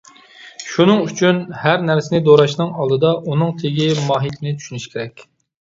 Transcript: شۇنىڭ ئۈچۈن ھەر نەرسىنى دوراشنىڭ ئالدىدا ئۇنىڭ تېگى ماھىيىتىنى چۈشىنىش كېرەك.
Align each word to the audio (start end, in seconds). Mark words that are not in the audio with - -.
شۇنىڭ 0.69 1.01
ئۈچۈن 1.09 1.41
ھەر 1.65 1.83
نەرسىنى 1.89 2.21
دوراشنىڭ 2.29 2.71
ئالدىدا 2.79 3.13
ئۇنىڭ 3.21 3.55
تېگى 3.63 3.87
ماھىيىتىنى 4.09 4.57
چۈشىنىش 4.57 4.91
كېرەك. 4.97 5.25